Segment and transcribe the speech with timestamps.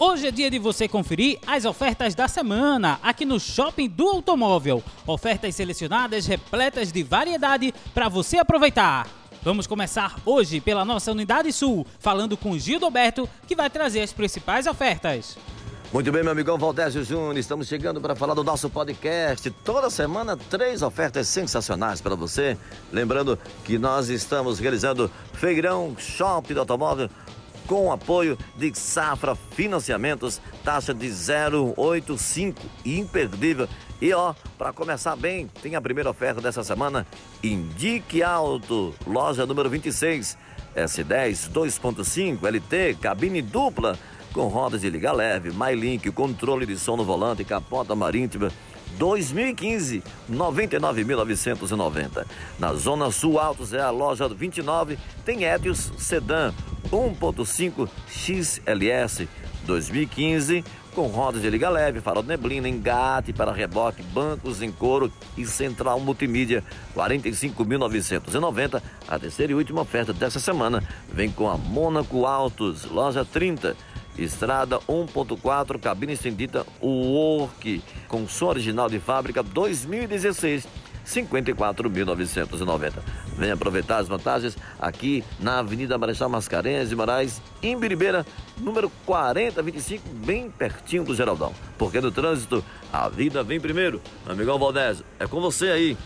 [0.00, 4.80] Hoje é dia de você conferir as ofertas da semana aqui no Shopping do Automóvel.
[5.04, 9.08] Ofertas selecionadas repletas de variedade para você aproveitar.
[9.42, 14.12] Vamos começar hoje pela nossa Unidade Sul, falando com Gildo Alberto, que vai trazer as
[14.12, 15.36] principais ofertas.
[15.92, 19.50] Muito bem, meu amigão Valdésio Júnior, estamos chegando para falar do nosso podcast.
[19.64, 22.56] Toda semana, três ofertas sensacionais para você.
[22.92, 27.10] Lembrando que nós estamos realizando Feirão Shopping do Automóvel
[27.68, 31.12] com apoio de Safra Financiamentos, taxa de
[31.76, 33.68] 085, imperdível.
[34.00, 37.06] E ó, para começar bem, tem a primeira oferta dessa semana,
[37.44, 40.38] Indique Alto, loja número 26,
[40.74, 43.98] S10 2.5 LT, cabine dupla,
[44.32, 48.50] com rodas de liga leve, MyLink, controle de som no volante, capota marítima,
[48.96, 52.24] 2015, 99.990.
[52.58, 56.54] Na Zona Sul Altos é a loja 29, tem Etios Sedan
[56.90, 59.28] 1.5 XLS
[59.64, 60.64] 2015
[60.98, 65.46] com rodas de liga leve, farol de neblina, engate para reboque, bancos em couro e
[65.46, 68.82] central multimídia 45.990.
[69.06, 73.76] A terceira e última oferta dessa semana vem com a Mônaco Autos, loja 30
[74.18, 80.66] Estrada 1.4, cabine estendida Work, com som original de fábrica 2016.
[81.08, 82.92] 54.990.
[83.36, 88.26] Venha aproveitar as vantagens aqui na Avenida Marechal Mascarenhas de Moraes, em Biribeira,
[88.58, 91.54] número 4025, bem pertinho do Geraldão.
[91.78, 94.02] Porque no trânsito, a vida vem primeiro.
[94.26, 95.96] Amigão Valdésio, é com você aí.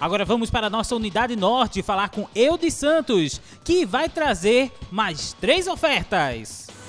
[0.00, 5.34] Agora vamos para a nossa unidade norte falar com Eudes Santos, que vai trazer mais
[5.34, 6.79] três ofertas.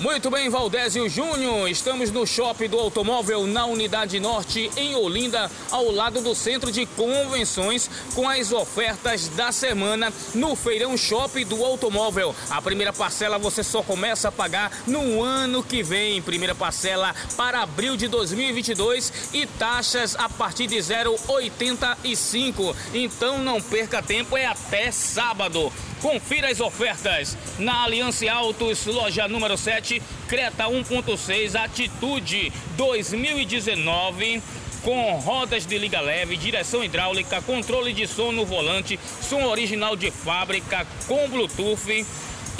[0.00, 1.68] Muito bem, Valdésio Júnior.
[1.68, 6.86] Estamos no Shopping do Automóvel na Unidade Norte, em Olinda, ao lado do Centro de
[6.86, 12.34] Convenções, com as ofertas da semana no Feirão Shopping do Automóvel.
[12.48, 16.22] A primeira parcela você só começa a pagar no ano que vem.
[16.22, 22.74] Primeira parcela para abril de 2022 e taxas a partir de 0,85.
[22.94, 25.70] Então não perca tempo, é até sábado.
[26.00, 27.36] Confira as ofertas.
[27.58, 34.42] Na Aliança Autos, loja número 7, Creta 1.6, Atitude 2019
[34.82, 40.10] com rodas de liga leve, direção hidráulica, controle de som no volante, som original de
[40.10, 42.06] fábrica com Bluetooth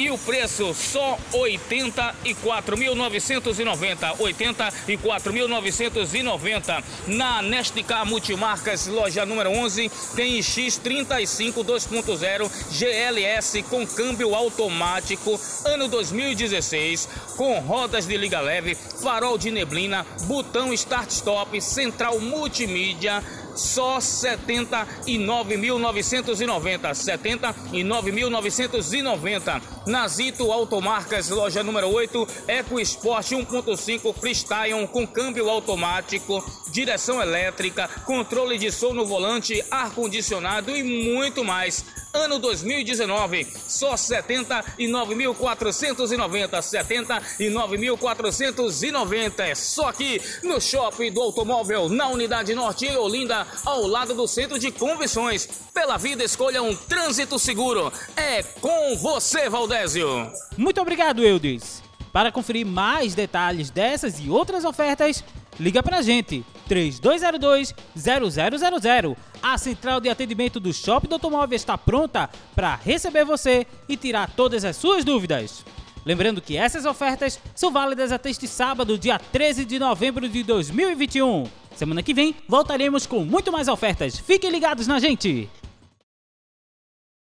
[0.00, 12.50] e o preço só 84.990, 84.990 na Nestica Multimarcas, loja número 11, tem X35 2.0
[12.70, 17.06] GLS com câmbio automático, ano 2016,
[17.36, 23.22] com rodas de liga leve, farol de neblina, botão start stop, central multimídia
[23.60, 29.62] só 79.990, 79.990.
[29.86, 38.56] Nazito Automarcas, loja número 8, Eco Sport 1.5 Freestyle com câmbio automático, direção elétrica, controle
[38.56, 49.54] de som no volante, ar condicionado e muito mais ano 2019, só 79.490, 79.490, é
[49.54, 54.58] só aqui no Shopping do Automóvel, na Unidade Norte em Olinda, ao lado do Centro
[54.58, 55.48] de Convenções.
[55.72, 57.92] Pela vida, escolha um trânsito seguro.
[58.16, 60.32] É com você, Valdésio.
[60.56, 61.82] Muito obrigado, Eudes.
[62.12, 65.22] Para conferir mais detalhes dessas e outras ofertas,
[65.58, 69.16] liga pra gente 3202 0000.
[69.42, 74.30] A central de atendimento do Shopping do Automóvel está pronta para receber você e tirar
[74.36, 75.64] todas as suas dúvidas.
[76.06, 81.44] Lembrando que essas ofertas são válidas até este sábado, dia 13 de novembro de 2021.
[81.74, 84.16] Semana que vem voltaremos com muito mais ofertas.
[84.16, 85.50] Fiquem ligados na gente!